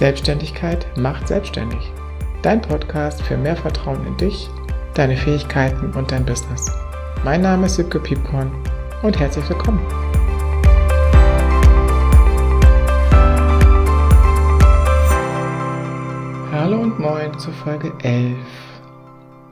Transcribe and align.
Selbstständigkeit 0.00 0.86
macht 0.96 1.28
selbstständig. 1.28 1.92
Dein 2.40 2.62
Podcast 2.62 3.20
für 3.20 3.36
mehr 3.36 3.54
Vertrauen 3.54 4.06
in 4.06 4.16
dich, 4.16 4.48
deine 4.94 5.14
Fähigkeiten 5.14 5.92
und 5.92 6.10
dein 6.10 6.24
Business. 6.24 6.72
Mein 7.22 7.42
Name 7.42 7.66
ist 7.66 7.74
Sipke 7.74 8.00
Piepkorn 8.00 8.50
und 9.02 9.20
herzlich 9.20 9.46
willkommen. 9.50 9.86
Hallo 16.50 16.80
und 16.80 16.98
moin 16.98 17.38
zur 17.38 17.52
Folge 17.52 17.92
11. 18.02 18.38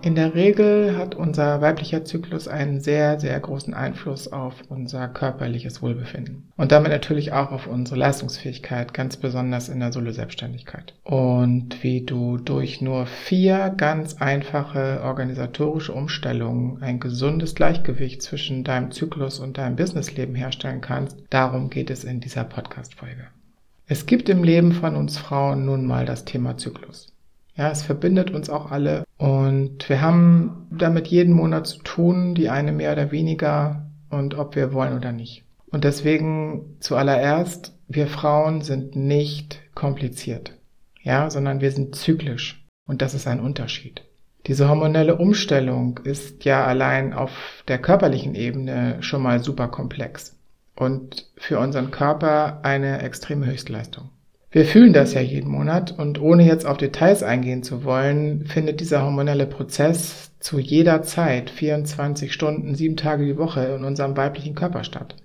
In 0.01 0.15
der 0.15 0.37
Regel 0.37 0.97
hat 0.97 1.17
unser 1.17 1.61
weiblicher 1.61 2.05
Zyklus 2.05 2.47
einen 2.47 2.81
sehr, 2.81 3.19
sehr 3.19 3.39
großen 3.41 3.75
Einfluss 3.75 4.29
auf 4.33 4.55
unser 4.69 5.09
körperliches 5.09 5.83
Wohlbefinden 5.83 6.53
und 6.57 6.71
damit 6.71 6.93
natürlich 6.93 7.33
auch 7.33 7.51
auf 7.51 7.67
unsere 7.67 7.99
Leistungsfähigkeit, 7.99 8.95
ganz 8.95 9.17
besonders 9.17 9.69
in 9.69 9.81
der 9.81 9.93
Solo-Selbstständigkeit. 9.93 10.95
Und 11.03 11.83
wie 11.83 12.03
du 12.03 12.37
durch 12.37 12.81
nur 12.81 13.07
vier 13.07 13.75
ganz 13.77 14.19
einfache 14.19 15.01
organisatorische 15.03 15.93
Umstellungen 15.93 16.81
ein 16.81 17.01
gesundes 17.01 17.57
Gleichgewicht 17.57 18.23
zwischen 18.23 18.63
deinem 18.63 18.93
Zyklus 18.93 19.41
und 19.41 19.59
deinem 19.59 19.75
Businessleben 19.75 20.37
herstellen 20.37 20.81
kannst, 20.81 21.19
darum 21.29 21.71
geht 21.71 21.91
es 21.91 22.05
in 22.05 22.21
dieser 22.21 22.45
Podcast-Folge. 22.45 23.27
Es 23.89 24.07
gibt 24.07 24.29
im 24.29 24.45
Leben 24.45 24.73
von 24.73 24.95
uns 24.95 25.19
Frauen 25.19 25.65
nun 25.65 25.87
mal 25.87 26.07
das 26.07 26.25
Thema 26.25 26.57
Zyklus. 26.57 27.13
Ja, 27.57 27.73
es 27.73 27.83
verbindet 27.83 28.31
uns 28.31 28.49
auch 28.49 28.71
alle 28.71 29.08
und 29.19 29.89
wir 29.89 30.01
haben 30.01 30.69
damit 30.71 31.09
jeden 31.09 31.35
Monat 31.35 31.67
zu 31.67 31.79
tun, 31.79 32.35
die 32.35 32.49
eine 32.49 32.73
mehr 32.73 32.93
oder 32.93 33.11
weniger 33.11 33.91
und 34.11 34.39
ob 34.39 34.55
wir 34.55 34.73
wollen 34.73 34.97
oder 34.97 35.13
nicht. 35.13 35.45
Und 35.71 35.85
deswegen 35.85 36.77
zuallererst, 36.81 37.75
wir 37.89 38.07
Frauen 38.07 38.63
sind 38.63 38.97
nicht 38.97 39.61
kompliziert, 39.75 40.53
ja, 41.03 41.31
sondern 41.31 41.61
wir 41.61 41.73
sind 41.73 41.95
zyklisch 41.97 42.65
und 42.87 43.03
das 43.03 43.15
ist 43.15 43.27
ein 43.27 43.41
Unterschied. 43.41 44.05
Diese 44.47 44.69
hormonelle 44.69 45.17
Umstellung 45.17 45.99
ist 46.05 46.45
ja 46.45 46.65
allein 46.65 47.13
auf 47.13 47.65
der 47.67 47.79
körperlichen 47.79 48.35
Ebene 48.35 49.03
schon 49.03 49.21
mal 49.21 49.43
super 49.43 49.69
komplex 49.69 50.39
und 50.77 51.29
für 51.37 51.59
unseren 51.59 51.91
Körper 51.91 52.61
eine 52.63 53.03
extreme 53.03 53.47
Höchstleistung. 53.47 54.11
Wir 54.51 54.65
fühlen 54.65 54.95
das 54.95 55.13
ja 55.13 55.21
jeden 55.21 55.51
Monat 55.51 55.99
und 55.99 56.21
ohne 56.21 56.47
jetzt 56.47 56.65
auf 56.65 56.79
Details 56.79 57.23
eingehen 57.23 57.63
zu 57.63 57.85
wollen, 57.85 58.47
findet 58.47 58.81
dieser 58.81 59.03
hormonelle 59.03 59.47
Prozess 59.47 60.31
zu 60.41 60.59
jeder 60.59 61.03
Zeit, 61.03 61.51
24 61.51 62.33
Stunden, 62.33 62.75
sieben 62.75 62.97
Tage 62.97 63.27
die 63.27 63.37
Woche 63.37 63.65
in 63.65 63.85
unserem 63.85 64.17
weiblichen 64.17 64.55
Körper 64.55 64.85
statt 64.85 65.17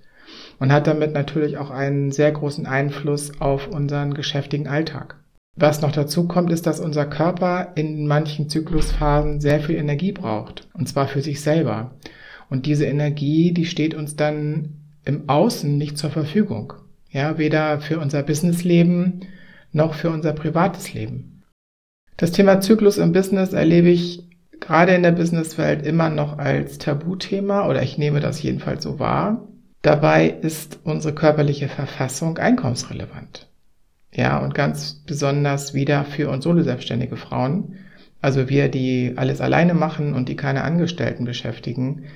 und 0.58 0.72
hat 0.72 0.86
damit 0.86 1.12
natürlich 1.12 1.56
auch 1.56 1.70
einen 1.70 2.10
sehr 2.10 2.32
großen 2.32 2.66
Einfluss 2.66 3.40
auf 3.40 3.68
unseren 3.68 4.12
geschäftigen 4.12 4.68
Alltag. 4.68 5.16
Was 5.56 5.80
noch 5.80 5.92
dazu 5.92 6.26
kommt, 6.26 6.50
ist, 6.52 6.66
dass 6.66 6.80
unser 6.80 7.06
Körper 7.06 7.72
in 7.76 8.06
manchen 8.06 8.48
Zyklusphasen 8.48 9.40
sehr 9.40 9.60
viel 9.60 9.76
Energie 9.76 10.12
braucht, 10.12 10.68
und 10.74 10.88
zwar 10.88 11.06
für 11.06 11.22
sich 11.22 11.40
selber. 11.40 11.92
Und 12.50 12.66
diese 12.66 12.86
Energie, 12.86 13.52
die 13.52 13.64
steht 13.64 13.94
uns 13.94 14.16
dann 14.16 14.80
im 15.04 15.28
Außen 15.28 15.78
nicht 15.78 15.96
zur 15.96 16.10
Verfügung. 16.10 16.74
Ja, 17.14 17.38
weder 17.38 17.80
für 17.80 18.00
unser 18.00 18.24
Businessleben 18.24 19.20
noch 19.70 19.94
für 19.94 20.10
unser 20.10 20.32
privates 20.32 20.94
Leben. 20.94 21.44
Das 22.16 22.32
Thema 22.32 22.60
Zyklus 22.60 22.98
im 22.98 23.12
Business 23.12 23.52
erlebe 23.52 23.88
ich 23.88 24.28
gerade 24.58 24.94
in 24.94 25.04
der 25.04 25.12
Businesswelt 25.12 25.86
immer 25.86 26.10
noch 26.10 26.38
als 26.38 26.78
Tabuthema 26.78 27.68
oder 27.68 27.84
ich 27.84 27.98
nehme 27.98 28.18
das 28.18 28.42
jedenfalls 28.42 28.82
so 28.82 28.98
wahr. 28.98 29.46
Dabei 29.80 30.28
ist 30.28 30.80
unsere 30.82 31.14
körperliche 31.14 31.68
Verfassung 31.68 32.38
einkommensrelevant. 32.38 33.48
Ja, 34.12 34.38
und 34.38 34.54
ganz 34.56 35.04
besonders 35.06 35.72
wieder 35.72 36.04
für 36.04 36.28
uns 36.30 36.42
solo-selbstständige 36.42 37.16
Frauen, 37.16 37.76
also 38.20 38.48
wir, 38.48 38.68
die 38.68 39.12
alles 39.14 39.40
alleine 39.40 39.74
machen 39.74 40.14
und 40.14 40.28
die 40.28 40.36
keine 40.36 40.64
Angestellten 40.64 41.24
beschäftigen, 41.24 42.06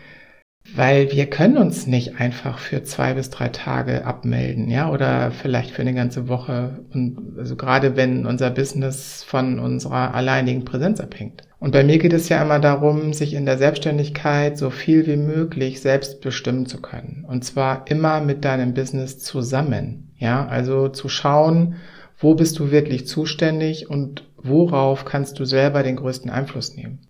weil 0.74 1.10
wir 1.12 1.26
können 1.26 1.56
uns 1.56 1.86
nicht 1.86 2.20
einfach 2.20 2.58
für 2.58 2.82
zwei 2.84 3.14
bis 3.14 3.30
drei 3.30 3.48
Tage 3.48 4.04
abmelden, 4.04 4.70
ja, 4.70 4.90
oder 4.90 5.30
vielleicht 5.30 5.70
für 5.70 5.82
eine 5.82 5.94
ganze 5.94 6.28
Woche. 6.28 6.84
Und 6.92 7.38
also 7.38 7.56
gerade 7.56 7.96
wenn 7.96 8.26
unser 8.26 8.50
Business 8.50 9.24
von 9.24 9.58
unserer 9.58 10.14
alleinigen 10.14 10.64
Präsenz 10.64 11.00
abhängt. 11.00 11.42
Und 11.58 11.72
bei 11.72 11.82
mir 11.82 11.98
geht 11.98 12.12
es 12.12 12.28
ja 12.28 12.40
immer 12.42 12.60
darum, 12.60 13.12
sich 13.12 13.34
in 13.34 13.46
der 13.46 13.58
Selbstständigkeit 13.58 14.56
so 14.56 14.70
viel 14.70 15.06
wie 15.06 15.16
möglich 15.16 15.80
selbst 15.80 16.20
bestimmen 16.20 16.66
zu 16.66 16.80
können. 16.80 17.24
Und 17.26 17.44
zwar 17.44 17.86
immer 17.88 18.20
mit 18.20 18.44
deinem 18.44 18.74
Business 18.74 19.18
zusammen. 19.18 20.12
Ja, 20.18 20.46
also 20.46 20.88
zu 20.88 21.08
schauen, 21.08 21.76
wo 22.18 22.34
bist 22.34 22.58
du 22.58 22.70
wirklich 22.70 23.06
zuständig 23.06 23.88
und 23.88 24.24
worauf 24.36 25.04
kannst 25.04 25.38
du 25.38 25.44
selber 25.44 25.82
den 25.82 25.96
größten 25.96 26.30
Einfluss 26.30 26.76
nehmen. 26.76 27.00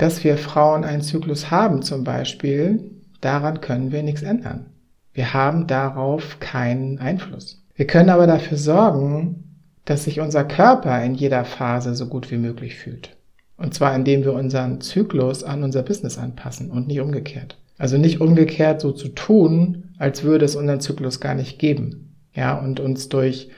Dass 0.00 0.24
wir 0.24 0.38
Frauen 0.38 0.84
einen 0.84 1.02
Zyklus 1.02 1.50
haben 1.50 1.82
zum 1.82 2.04
Beispiel, 2.04 2.90
Daran 3.20 3.60
können 3.60 3.92
wir 3.92 4.02
nichts 4.02 4.22
ändern. 4.22 4.66
Wir 5.12 5.34
haben 5.34 5.66
darauf 5.66 6.40
keinen 6.40 6.98
Einfluss. 6.98 7.62
Wir 7.74 7.86
können 7.86 8.10
aber 8.10 8.26
dafür 8.26 8.56
sorgen, 8.56 9.44
dass 9.84 10.04
sich 10.04 10.20
unser 10.20 10.44
Körper 10.44 11.02
in 11.04 11.14
jeder 11.14 11.44
Phase 11.44 11.94
so 11.94 12.06
gut 12.06 12.30
wie 12.30 12.36
möglich 12.36 12.76
fühlt. 12.76 13.16
Und 13.56 13.74
zwar 13.74 13.94
indem 13.94 14.24
wir 14.24 14.32
unseren 14.32 14.80
Zyklus 14.80 15.44
an 15.44 15.62
unser 15.62 15.82
Business 15.82 16.16
anpassen 16.16 16.70
und 16.70 16.86
nicht 16.86 17.00
umgekehrt. 17.00 17.58
Also 17.76 17.98
nicht 17.98 18.20
umgekehrt 18.20 18.80
so 18.80 18.92
zu 18.92 19.08
tun, 19.08 19.94
als 19.98 20.22
würde 20.22 20.44
es 20.44 20.56
unseren 20.56 20.80
Zyklus 20.80 21.20
gar 21.20 21.34
nicht 21.34 21.58
geben. 21.58 22.14
Ja, 22.32 22.58
und 22.58 22.80
uns 22.80 23.08
durch, 23.08 23.50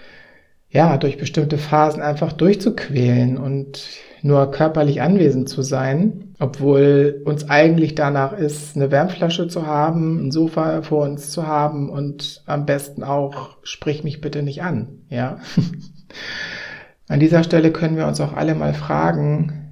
ja, 0.71 0.97
durch 0.97 1.19
bestimmte 1.19 1.59
Phasen 1.59 2.03
einfach 2.03 2.33
durchzuquälen 2.33 3.37
und 3.37 3.85
nur 4.23 4.51
körperlich 4.51 5.03
anwesend 5.03 5.49
zu 5.49 5.63
sein, 5.63 6.35
obwohl 6.39 7.23
uns 7.25 7.51
eigentlich 7.51 7.95
danach 7.95 8.33
ist, 8.33 8.77
eine 8.77 8.91
Wärmflasche 8.91 9.49
zu 9.49 9.67
haben, 9.67 10.27
ein 10.27 10.31
Sofa 10.31 10.83
vor 10.83 11.05
uns 11.05 11.31
zu 11.31 11.47
haben 11.47 11.91
und 11.91 12.43
am 12.47 12.67
besten 12.67 13.03
auch, 13.03 13.57
sprich 13.63 14.05
mich 14.05 14.21
bitte 14.21 14.43
nicht 14.43 14.63
an, 14.63 15.01
ja. 15.09 15.39
an 17.09 17.21
dieser 17.21 17.43
Stelle 17.43 17.73
können 17.73 17.97
wir 17.97 18.07
uns 18.07 18.21
auch 18.21 18.33
alle 18.33 18.55
mal 18.55 18.75
fragen, 18.75 19.63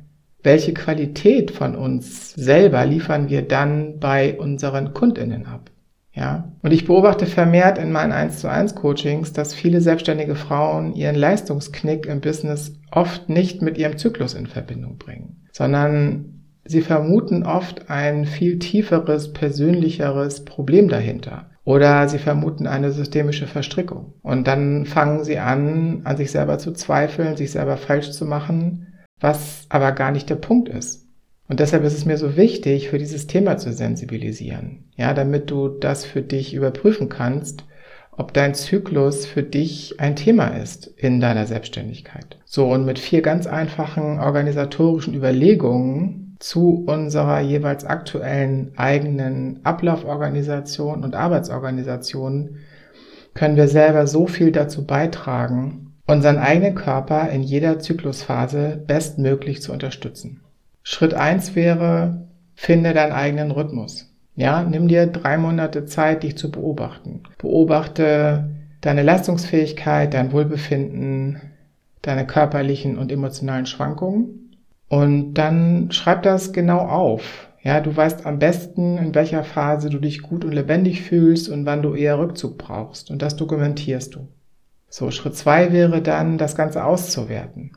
welche 0.43 0.75
Qualität 0.75 1.51
von 1.51 1.77
uns 1.77 2.33
selber 2.33 2.85
liefern 2.87 3.29
wir 3.29 3.43
dann 3.43 3.99
bei 4.01 4.39
unseren 4.39 4.95
Kundinnen 4.95 5.47
ab? 5.47 5.71
Ja. 6.13 6.50
Und 6.63 6.73
ich 6.73 6.87
beobachte 6.87 7.27
vermehrt 7.27 7.79
in 7.79 7.91
meinen 7.91 8.13
1 8.13 8.39
zu 8.39 8.49
1 8.49 8.75
Coachings, 8.75 9.33
dass 9.33 9.55
viele 9.55 9.81
selbstständige 9.81 10.35
Frauen 10.35 10.95
ihren 10.95 11.17
Leistungsknick 11.17 12.07
im 12.07 12.21
Business 12.21 12.75
oft 12.91 13.29
nicht 13.29 13.63
mit 13.63 13.79
ihrem 13.79 13.97
Zyklus 13.97 14.35
in 14.35 14.47
Verbindung 14.47 14.99
bringen, 14.99 15.47
sondern 15.53 16.45
sie 16.65 16.83
vermuten 16.83 17.45
oft 17.45 17.89
ein 17.89 18.27
viel 18.27 18.59
tieferes, 18.59 19.33
persönlicheres 19.33 20.45
Problem 20.45 20.89
dahinter. 20.89 21.47
Oder 21.65 22.09
sie 22.09 22.19
vermuten 22.19 22.67
eine 22.67 22.91
systemische 22.91 23.47
Verstrickung. 23.47 24.15
Und 24.23 24.47
dann 24.47 24.87
fangen 24.87 25.25
sie 25.25 25.39
an, 25.39 26.01
an 26.05 26.17
sich 26.17 26.31
selber 26.31 26.59
zu 26.59 26.73
zweifeln, 26.73 27.37
sich 27.37 27.53
selber 27.53 27.77
falsch 27.77 28.11
zu 28.11 28.25
machen, 28.25 28.95
was 29.21 29.67
aber 29.69 29.93
gar 29.93 30.11
nicht 30.11 30.31
der 30.31 30.37
Punkt 30.37 30.69
ist. 30.69 31.10
Und 31.51 31.59
deshalb 31.59 31.83
ist 31.83 31.99
es 31.99 32.05
mir 32.05 32.17
so 32.17 32.37
wichtig, 32.37 32.91
für 32.91 32.99
dieses 32.99 33.27
Thema 33.27 33.57
zu 33.57 33.73
sensibilisieren. 33.73 34.85
Ja, 34.95 35.13
damit 35.15 35.51
du 35.51 35.67
das 35.67 36.05
für 36.05 36.23
dich 36.23 36.55
überprüfen 36.55 37.09
kannst, 37.09 37.65
ob 38.13 38.33
dein 38.33 38.55
Zyklus 38.55 39.27
für 39.27 39.43
dich 39.43 39.99
ein 39.99 40.15
Thema 40.15 40.47
ist 40.47 40.87
in 40.87 41.19
deiner 41.19 41.47
Selbstständigkeit. 41.47 42.39
So, 42.45 42.69
und 42.69 42.85
mit 42.85 43.01
vier 43.01 43.21
ganz 43.21 43.49
einfachen 43.49 44.21
organisatorischen 44.21 45.13
Überlegungen 45.13 46.37
zu 46.39 46.85
unserer 46.87 47.41
jeweils 47.41 47.85
aktuellen 47.85 48.71
eigenen 48.77 49.59
Ablauforganisation 49.65 51.03
und 51.03 51.17
Arbeitsorganisation 51.17 52.59
können 53.35 53.57
wir 53.57 53.67
selber 53.67 54.07
so 54.07 54.29
viel 54.29 54.53
dazu 54.53 54.87
beitragen, 54.87 55.97
unseren 56.07 56.39
eigenen 56.39 56.77
Körper 56.77 57.29
in 57.29 57.43
jeder 57.43 57.81
Zyklusphase 57.81 58.85
bestmöglich 58.87 59.63
zu 59.63 59.73
unterstützen. 59.73 60.43
Schritt 60.83 61.15
eins 61.15 61.55
wäre, 61.55 62.27
finde 62.55 62.95
deinen 62.95 63.13
eigenen 63.13 63.51
Rhythmus. 63.51 64.13
Ja, 64.35 64.63
nimm 64.63 64.89
dir 64.89 65.07
drei 65.07 65.37
Monate 65.37 65.85
Zeit, 65.85 66.23
dich 66.23 66.37
zu 66.39 66.51
beobachten. 66.51 67.23
Beobachte 67.39 68.49
deine 68.81 69.03
Leistungsfähigkeit, 69.03 70.15
dein 70.15 70.33
Wohlbefinden, 70.33 71.41
deine 72.03 72.27
körperlichen 72.27 72.97
und 72.97 73.13
emotionalen 73.13 73.67
Schwankungen. 73.67 74.57
Und 74.89 75.35
dann 75.35 75.93
schreib 75.93 76.23
das 76.23 76.53
genau 76.53 76.79
auf. 76.79 77.49
Ja, 77.63 77.81
du 77.81 77.95
weißt 77.95 78.25
am 78.25 78.39
besten, 78.39 78.97
in 78.97 79.15
welcher 79.15 79.45
Phase 79.45 79.91
du 79.91 79.99
dich 79.99 80.23
gut 80.23 80.45
und 80.45 80.53
lebendig 80.53 81.03
fühlst 81.03 81.49
und 81.51 81.67
wann 81.67 81.83
du 81.83 81.95
eher 81.95 82.19
Rückzug 82.19 82.57
brauchst. 82.57 83.11
Und 83.11 83.21
das 83.21 83.37
dokumentierst 83.37 84.15
du. 84.15 84.29
So, 84.89 85.11
Schritt 85.11 85.37
zwei 85.37 85.73
wäre 85.73 86.01
dann, 86.01 86.39
das 86.39 86.57
Ganze 86.57 86.85
auszuwerten. 86.85 87.73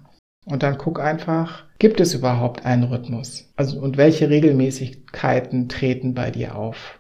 Und 0.45 0.63
dann 0.63 0.77
guck 0.77 0.99
einfach, 0.99 1.63
gibt 1.79 1.99
es 1.99 2.13
überhaupt 2.13 2.65
einen 2.65 2.83
Rhythmus? 2.83 3.51
Also, 3.55 3.79
und 3.79 3.97
welche 3.97 4.29
Regelmäßigkeiten 4.29 5.69
treten 5.69 6.13
bei 6.13 6.31
dir 6.31 6.55
auf? 6.55 6.99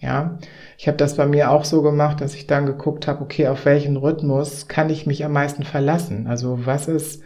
Ja, 0.00 0.38
ich 0.78 0.86
habe 0.86 0.96
das 0.96 1.16
bei 1.16 1.26
mir 1.26 1.50
auch 1.50 1.64
so 1.64 1.82
gemacht, 1.82 2.20
dass 2.20 2.34
ich 2.34 2.46
dann 2.46 2.66
geguckt 2.66 3.08
habe, 3.08 3.20
okay, 3.20 3.48
auf 3.48 3.64
welchen 3.64 3.96
Rhythmus 3.96 4.68
kann 4.68 4.90
ich 4.90 5.06
mich 5.06 5.24
am 5.24 5.32
meisten 5.32 5.64
verlassen? 5.64 6.28
Also 6.28 6.66
was 6.66 6.86
ist 6.86 7.22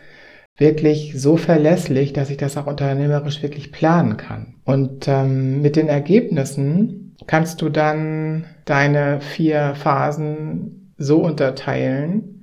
wirklich 0.56 1.20
so 1.20 1.36
verlässlich, 1.36 2.14
dass 2.14 2.30
ich 2.30 2.38
das 2.38 2.56
auch 2.56 2.66
unternehmerisch 2.66 3.42
wirklich 3.42 3.72
planen 3.72 4.16
kann? 4.16 4.54
Und 4.64 5.06
ähm, 5.06 5.60
mit 5.60 5.76
den 5.76 5.88
Ergebnissen 5.88 7.14
kannst 7.26 7.60
du 7.60 7.68
dann 7.68 8.46
deine 8.64 9.20
vier 9.20 9.74
Phasen 9.74 10.94
so 10.96 11.22
unterteilen, 11.22 12.41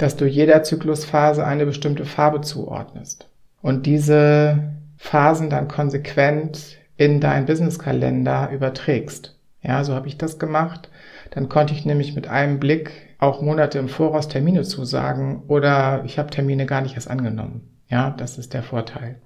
dass 0.00 0.16
du 0.16 0.24
jeder 0.26 0.62
Zyklusphase 0.62 1.44
eine 1.44 1.66
bestimmte 1.66 2.06
Farbe 2.06 2.40
zuordnest 2.40 3.28
und 3.60 3.84
diese 3.84 4.70
Phasen 4.96 5.50
dann 5.50 5.68
konsequent 5.68 6.78
in 6.96 7.20
deinen 7.20 7.46
Businesskalender 7.46 8.50
überträgst. 8.50 9.36
Ja, 9.62 9.84
so 9.84 9.94
habe 9.94 10.08
ich 10.08 10.16
das 10.16 10.38
gemacht. 10.38 10.88
Dann 11.30 11.50
konnte 11.50 11.74
ich 11.74 11.84
nämlich 11.84 12.14
mit 12.14 12.28
einem 12.28 12.58
Blick 12.58 12.92
auch 13.18 13.42
Monate 13.42 13.78
im 13.78 13.88
Voraus 13.88 14.28
Termine 14.28 14.62
zusagen 14.62 15.42
oder 15.48 16.02
ich 16.06 16.18
habe 16.18 16.30
Termine 16.30 16.64
gar 16.64 16.80
nicht 16.80 16.94
erst 16.94 17.10
angenommen. 17.10 17.68
Ja, 17.88 18.10
das 18.10 18.38
ist 18.38 18.54
der 18.54 18.62
Vorteil. 18.62 19.16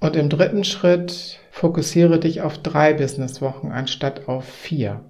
Und 0.00 0.16
im 0.16 0.28
dritten 0.28 0.64
Schritt 0.64 1.38
fokussiere 1.52 2.18
dich 2.18 2.42
auf 2.42 2.58
drei 2.58 2.92
Businesswochen 2.92 3.70
anstatt 3.70 4.28
auf 4.28 4.44
vier. 4.44 5.00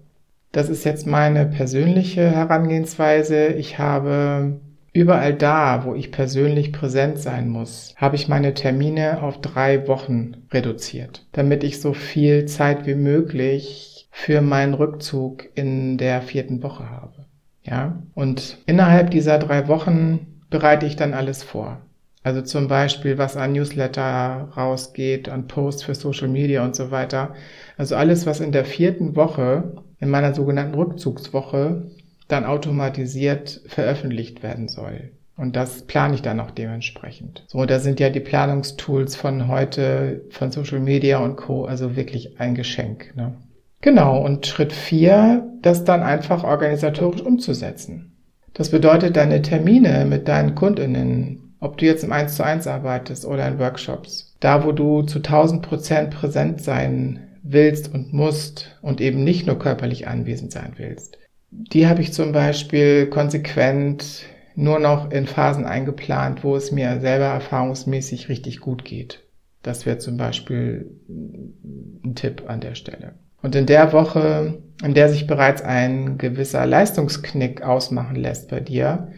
Das 0.52 0.68
ist 0.68 0.84
jetzt 0.84 1.06
meine 1.06 1.46
persönliche 1.46 2.30
Herangehensweise. 2.30 3.46
Ich 3.48 3.78
habe 3.78 4.60
überall 4.94 5.34
da, 5.34 5.84
wo 5.84 5.94
ich 5.94 6.12
persönlich 6.12 6.72
präsent 6.72 7.18
sein 7.18 7.48
muss, 7.48 7.94
habe 7.96 8.16
ich 8.16 8.28
meine 8.28 8.54
Termine 8.54 9.22
auf 9.22 9.40
drei 9.40 9.86
Wochen 9.88 10.46
reduziert, 10.52 11.26
damit 11.32 11.64
ich 11.64 11.80
so 11.80 11.92
viel 11.92 12.46
Zeit 12.46 12.86
wie 12.86 12.94
möglich 12.94 14.08
für 14.12 14.40
meinen 14.40 14.72
Rückzug 14.72 15.48
in 15.56 15.98
der 15.98 16.22
vierten 16.22 16.62
Woche 16.62 16.88
habe. 16.88 17.26
Ja, 17.64 18.02
und 18.14 18.58
innerhalb 18.66 19.10
dieser 19.10 19.38
drei 19.38 19.68
Wochen 19.68 20.40
bereite 20.48 20.86
ich 20.86 20.96
dann 20.96 21.12
alles 21.12 21.42
vor. 21.42 21.80
Also 22.22 22.40
zum 22.40 22.68
Beispiel, 22.68 23.18
was 23.18 23.36
an 23.36 23.52
Newsletter 23.52 24.48
rausgeht, 24.56 25.28
an 25.28 25.48
Posts 25.48 25.82
für 25.82 25.94
Social 25.94 26.28
Media 26.28 26.64
und 26.64 26.76
so 26.76 26.90
weiter. 26.90 27.34
Also 27.76 27.96
alles, 27.96 28.26
was 28.26 28.40
in 28.40 28.52
der 28.52 28.64
vierten 28.64 29.16
Woche, 29.16 29.74
in 29.98 30.08
meiner 30.08 30.34
sogenannten 30.34 30.74
Rückzugswoche, 30.74 31.90
dann 32.34 32.44
automatisiert 32.44 33.60
veröffentlicht 33.66 34.42
werden 34.42 34.68
soll. 34.68 35.12
Und 35.36 35.56
das 35.56 35.82
plane 35.82 36.14
ich 36.14 36.22
dann 36.22 36.40
auch 36.40 36.50
dementsprechend. 36.50 37.44
So, 37.46 37.64
da 37.64 37.78
sind 37.78 38.00
ja 38.00 38.10
die 38.10 38.20
Planungstools 38.20 39.16
von 39.16 39.48
heute, 39.48 40.22
von 40.30 40.50
Social 40.50 40.80
Media 40.80 41.18
und 41.18 41.36
Co. 41.36 41.64
also 41.64 41.96
wirklich 41.96 42.40
ein 42.40 42.54
Geschenk. 42.54 43.16
Ne? 43.16 43.34
Genau, 43.80 44.24
und 44.24 44.46
Schritt 44.46 44.72
vier, 44.72 45.48
das 45.62 45.84
dann 45.84 46.02
einfach 46.02 46.44
organisatorisch 46.44 47.22
umzusetzen. 47.22 48.12
Das 48.52 48.70
bedeutet, 48.70 49.16
deine 49.16 49.42
Termine 49.42 50.04
mit 50.04 50.28
deinen 50.28 50.54
Kundinnen, 50.54 51.54
ob 51.60 51.78
du 51.78 51.86
jetzt 51.86 52.04
im 52.04 52.12
1 52.12 52.36
zu 52.36 52.44
1 52.44 52.66
arbeitest 52.66 53.26
oder 53.26 53.46
in 53.48 53.58
Workshops, 53.58 54.36
da 54.40 54.64
wo 54.64 54.72
du 54.72 55.02
zu 55.02 55.18
1000 55.18 55.62
Prozent 55.62 56.10
präsent 56.10 56.62
sein 56.62 57.20
willst 57.42 57.92
und 57.92 58.12
musst 58.12 58.78
und 58.82 59.00
eben 59.00 59.22
nicht 59.24 59.46
nur 59.46 59.58
körperlich 59.58 60.06
anwesend 60.06 60.52
sein 60.52 60.74
willst, 60.76 61.18
die 61.56 61.86
habe 61.86 62.02
ich 62.02 62.12
zum 62.12 62.32
Beispiel 62.32 63.06
konsequent 63.06 64.24
nur 64.56 64.78
noch 64.78 65.10
in 65.10 65.26
Phasen 65.26 65.64
eingeplant, 65.64 66.44
wo 66.44 66.56
es 66.56 66.72
mir 66.72 67.00
selber 67.00 67.26
erfahrungsmäßig 67.26 68.28
richtig 68.28 68.60
gut 68.60 68.84
geht. 68.84 69.24
Das 69.62 69.86
wäre 69.86 69.98
zum 69.98 70.16
Beispiel 70.16 70.90
ein 71.08 72.14
Tipp 72.14 72.44
an 72.46 72.60
der 72.60 72.74
Stelle. 72.74 73.14
Und 73.42 73.54
in 73.54 73.66
der 73.66 73.92
Woche, 73.92 74.58
in 74.82 74.94
der 74.94 75.08
sich 75.08 75.26
bereits 75.26 75.62
ein 75.62 76.18
gewisser 76.18 76.66
Leistungsknick 76.66 77.62
ausmachen 77.62 78.16
lässt 78.16 78.50
bei 78.50 78.60
dir, 78.60 79.08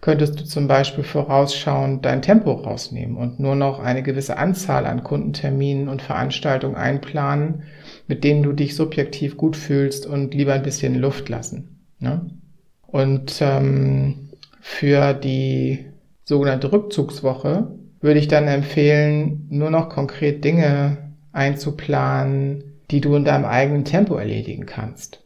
könntest 0.00 0.38
du 0.38 0.44
zum 0.44 0.68
Beispiel 0.68 1.04
vorausschauend 1.04 2.04
dein 2.04 2.22
Tempo 2.22 2.52
rausnehmen 2.52 3.16
und 3.16 3.40
nur 3.40 3.54
noch 3.54 3.80
eine 3.80 4.02
gewisse 4.02 4.36
Anzahl 4.36 4.86
an 4.86 5.02
Kundenterminen 5.02 5.88
und 5.88 6.02
Veranstaltungen 6.02 6.76
einplanen, 6.76 7.62
mit 8.06 8.22
denen 8.22 8.42
du 8.42 8.52
dich 8.52 8.76
subjektiv 8.76 9.36
gut 9.36 9.56
fühlst 9.56 10.06
und 10.06 10.34
lieber 10.34 10.52
ein 10.52 10.62
bisschen 10.62 10.94
Luft 10.94 11.28
lassen. 11.28 11.75
Ne? 11.98 12.30
Und 12.86 13.38
ähm, 13.40 14.30
für 14.60 15.14
die 15.14 15.86
sogenannte 16.24 16.72
Rückzugswoche 16.72 17.68
würde 18.00 18.20
ich 18.20 18.28
dann 18.28 18.48
empfehlen, 18.48 19.46
nur 19.50 19.70
noch 19.70 19.88
konkret 19.88 20.44
Dinge 20.44 20.98
einzuplanen, 21.32 22.64
die 22.90 23.00
du 23.00 23.14
in 23.16 23.24
deinem 23.24 23.44
eigenen 23.44 23.84
Tempo 23.84 24.16
erledigen 24.16 24.66
kannst. 24.66 25.22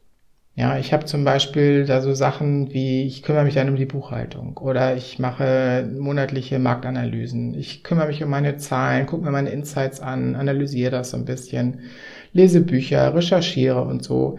Ja, 0.57 0.77
ich 0.79 0.93
habe 0.93 1.07
zum 1.07 1.25
Beispiel 1.25 1.87
da 1.87 2.03
so 2.03 2.13
Sachen 2.13 2.75
wie, 2.75 3.07
ich 3.07 3.23
kümmere 3.23 3.45
mich 3.45 3.55
dann 3.55 3.71
um 3.71 3.77
die 3.77 3.87
Buchhaltung 3.87 4.59
oder 4.59 4.95
ich 4.97 5.19
mache 5.19 5.89
monatliche 5.99 6.59
Marktanalysen. 6.59 7.55
Ich 7.55 7.83
kümmere 7.83 8.09
mich 8.09 8.23
um 8.23 8.29
meine 8.29 8.57
Zahlen, 8.59 9.07
gucke 9.07 9.25
mir 9.25 9.31
meine 9.31 9.51
Insights 9.51 10.01
an, 10.01 10.35
analysiere 10.37 10.91
das 10.91 11.11
so 11.11 11.17
ein 11.17 11.25
bisschen, 11.25 11.81
lese 12.33 12.61
Bücher, 12.61 13.15
recherchiere 13.15 13.81
und 13.83 14.03
so. 14.05 14.39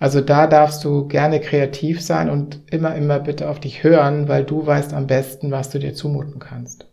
Also 0.00 0.22
da 0.22 0.46
darfst 0.46 0.82
du 0.82 1.06
gerne 1.06 1.40
kreativ 1.40 2.00
sein 2.00 2.30
und 2.30 2.62
immer, 2.72 2.94
immer 2.94 3.20
bitte 3.20 3.50
auf 3.50 3.60
dich 3.60 3.84
hören, 3.84 4.28
weil 4.28 4.44
du 4.44 4.66
weißt 4.66 4.94
am 4.94 5.06
besten, 5.06 5.50
was 5.50 5.68
du 5.68 5.78
dir 5.78 5.92
zumuten 5.92 6.38
kannst. 6.38 6.86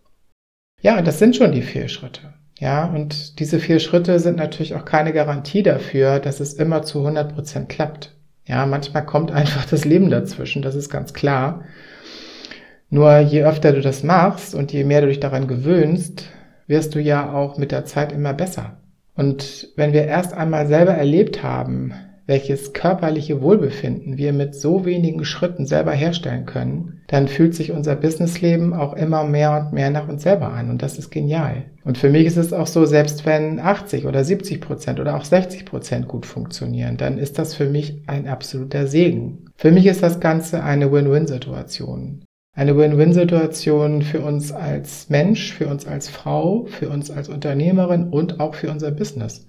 Ja, 0.82 1.02
das 1.02 1.18
sind 1.18 1.36
schon 1.36 1.54
die 1.54 1.62
vier 1.62 1.88
Schritte. 1.88 2.34
Ja, 2.60 2.86
und 2.86 3.40
diese 3.40 3.60
vier 3.60 3.80
Schritte 3.80 4.20
sind 4.20 4.38
natürlich 4.38 4.76
auch 4.76 4.84
keine 4.84 5.14
Garantie 5.14 5.64
dafür, 5.64 6.20
dass 6.20 6.42
es 6.42 6.54
immer 6.54 6.84
zu 6.84 7.00
100 7.00 7.34
Prozent 7.34 7.70
klappt. 7.70 8.14
Ja, 8.46 8.66
manchmal 8.66 9.06
kommt 9.06 9.32
einfach 9.32 9.66
das 9.66 9.86
Leben 9.86 10.10
dazwischen, 10.10 10.62
das 10.62 10.76
ist 10.76 10.90
ganz 10.90 11.14
klar. 11.14 11.64
Nur 12.90 13.20
je 13.20 13.44
öfter 13.44 13.72
du 13.72 13.82
das 13.82 14.04
machst 14.04 14.54
und 14.54 14.74
je 14.74 14.84
mehr 14.84 15.02
du 15.02 15.08
dich 15.08 15.20
daran 15.22 15.48
gewöhnst, 15.48 16.26
wirst 16.68 16.94
du 16.94 17.00
ja 17.00 17.32
auch 17.32 17.58
mit 17.58 17.72
der 17.72 17.86
Zeit 17.86 18.12
immer 18.12 18.34
besser. 18.34 18.82
Und 19.16 19.70
wenn 19.78 19.94
wir 19.94 20.06
erst 20.06 20.34
einmal 20.34 20.68
selber 20.68 20.94
erlebt 20.94 21.42
haben, 21.42 21.94
welches 22.28 22.74
körperliche 22.74 23.42
Wohlbefinden 23.42 24.18
wir 24.18 24.34
mit 24.34 24.54
so 24.54 24.86
wenigen 24.86 25.24
Schritten 25.24 25.66
selber 25.66 25.94
herstellen 25.94 26.46
können, 26.46 27.02
dann 27.08 27.30
fühlt 27.30 27.56
sich 27.56 27.72
unser 27.72 27.96
Businessleben 27.96 28.74
auch 28.74 28.94
immer 28.94 29.24
mehr 29.24 29.58
und 29.58 29.74
mehr 29.74 29.90
nach 29.90 30.10
uns 30.10 30.24
selber 30.24 30.52
an. 30.52 30.70
Und 30.70 30.82
das 30.82 31.00
ist 31.00 31.10
genial. 31.10 31.64
Und 31.86 31.98
für 31.98 32.10
mich 32.10 32.26
ist 32.26 32.36
es 32.36 32.52
auch 32.52 32.68
so, 32.68 32.86
selbst 32.86 33.26
wenn 33.26 33.60
80 33.60 34.06
oder 34.06 34.26
70 34.26 34.60
Prozent 34.60 35.00
oder 35.00 35.16
auch 35.16 35.24
60 35.24 35.66
Prozent 35.66 36.10
gut 36.10 36.26
funktionieren, 36.26 36.98
dann 36.98 37.18
ist 37.18 37.40
das 37.40 37.56
für 37.56 37.66
mich 37.66 38.04
ein 38.08 38.28
absoluter 38.28 38.88
Segen. 38.88 39.46
Für 39.56 39.72
mich 39.72 39.86
ist 39.86 40.04
das 40.04 40.20
Ganze 40.20 40.64
eine 40.64 40.92
Win-Win-Situation. 40.92 42.26
Eine 42.54 42.76
Win-Win-Situation 42.76 44.02
für 44.02 44.20
uns 44.20 44.52
als 44.52 45.10
Mensch, 45.10 45.54
für 45.54 45.68
uns 45.68 45.88
als 45.88 46.10
Frau, 46.10 46.66
für 46.66 46.90
uns 46.90 47.10
als 47.10 47.30
Unternehmerin 47.30 48.10
und 48.10 48.42
auch 48.42 48.56
für 48.56 48.70
unser 48.70 48.92
Business. 48.92 49.48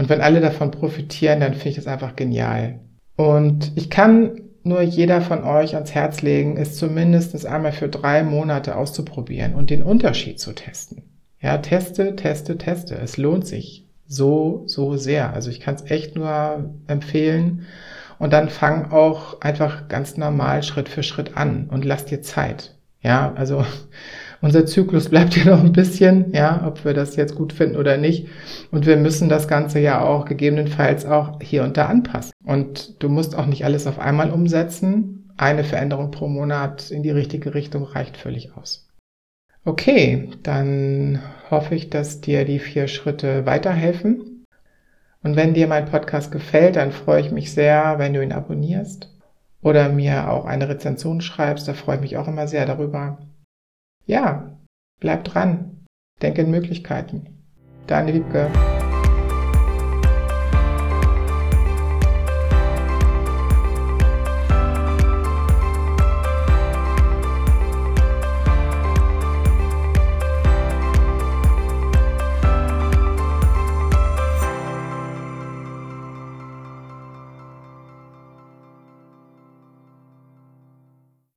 Und 0.00 0.08
wenn 0.08 0.22
alle 0.22 0.40
davon 0.40 0.70
profitieren, 0.70 1.40
dann 1.40 1.52
finde 1.52 1.68
ich 1.68 1.76
das 1.76 1.86
einfach 1.86 2.16
genial. 2.16 2.80
Und 3.16 3.72
ich 3.74 3.90
kann 3.90 4.40
nur 4.62 4.80
jeder 4.80 5.20
von 5.20 5.44
euch 5.44 5.74
ans 5.74 5.94
Herz 5.94 6.22
legen, 6.22 6.56
es 6.56 6.78
zumindest 6.78 7.44
einmal 7.44 7.72
für 7.72 7.90
drei 7.90 8.22
Monate 8.22 8.76
auszuprobieren 8.76 9.54
und 9.54 9.68
den 9.68 9.82
Unterschied 9.82 10.40
zu 10.40 10.54
testen. 10.54 11.02
Ja, 11.42 11.58
teste, 11.58 12.16
teste, 12.16 12.56
teste. 12.56 12.94
Es 12.94 13.18
lohnt 13.18 13.46
sich 13.46 13.88
so, 14.06 14.62
so 14.64 14.96
sehr. 14.96 15.34
Also 15.34 15.50
ich 15.50 15.60
kann 15.60 15.74
es 15.74 15.90
echt 15.90 16.16
nur 16.16 16.70
empfehlen. 16.86 17.66
Und 18.18 18.32
dann 18.32 18.48
fang 18.48 18.92
auch 18.92 19.42
einfach 19.42 19.88
ganz 19.88 20.16
normal 20.16 20.62
Schritt 20.62 20.88
für 20.88 21.02
Schritt 21.02 21.36
an 21.36 21.68
und 21.68 21.84
lass 21.84 22.06
dir 22.06 22.22
Zeit. 22.22 22.74
Ja, 23.02 23.34
also 23.34 23.66
unser 24.40 24.66
Zyklus 24.66 25.08
bleibt 25.08 25.36
ja 25.44 25.44
noch 25.44 25.62
ein 25.62 25.72
bisschen, 25.72 26.32
ja, 26.32 26.64
ob 26.66 26.84
wir 26.84 26.94
das 26.94 27.16
jetzt 27.16 27.34
gut 27.34 27.52
finden 27.52 27.76
oder 27.76 27.96
nicht. 27.96 28.28
Und 28.70 28.86
wir 28.86 28.96
müssen 28.96 29.28
das 29.28 29.48
Ganze 29.48 29.80
ja 29.80 30.02
auch 30.02 30.24
gegebenenfalls 30.24 31.06
auch 31.06 31.40
hier 31.40 31.62
und 31.64 31.76
da 31.76 31.86
anpassen. 31.86 32.32
Und 32.44 33.02
du 33.02 33.08
musst 33.08 33.36
auch 33.36 33.46
nicht 33.46 33.64
alles 33.64 33.86
auf 33.86 33.98
einmal 33.98 34.30
umsetzen. 34.30 35.30
Eine 35.36 35.64
Veränderung 35.64 36.10
pro 36.10 36.28
Monat 36.28 36.90
in 36.90 37.02
die 37.02 37.10
richtige 37.10 37.54
Richtung 37.54 37.84
reicht 37.84 38.16
völlig 38.16 38.56
aus. 38.56 38.88
Okay, 39.64 40.30
dann 40.42 41.20
hoffe 41.50 41.74
ich, 41.74 41.90
dass 41.90 42.20
dir 42.20 42.44
die 42.44 42.58
vier 42.58 42.88
Schritte 42.88 43.44
weiterhelfen. 43.44 44.46
Und 45.22 45.36
wenn 45.36 45.52
dir 45.52 45.66
mein 45.66 45.84
Podcast 45.84 46.32
gefällt, 46.32 46.76
dann 46.76 46.92
freue 46.92 47.20
ich 47.20 47.30
mich 47.30 47.52
sehr, 47.52 47.98
wenn 47.98 48.14
du 48.14 48.22
ihn 48.22 48.32
abonnierst 48.32 49.10
oder 49.62 49.90
mir 49.90 50.30
auch 50.30 50.46
eine 50.46 50.68
Rezension 50.68 51.20
schreibst. 51.20 51.68
Da 51.68 51.74
freue 51.74 51.96
ich 51.96 52.02
mich 52.02 52.16
auch 52.16 52.26
immer 52.26 52.48
sehr 52.48 52.64
darüber. 52.64 53.18
Ja, 54.06 54.58
bleib 55.00 55.24
dran. 55.24 55.84
Denk 56.22 56.38
in 56.38 56.50
Möglichkeiten. 56.50 57.44
Deine 57.86 58.12
Wiebke. 58.14 58.50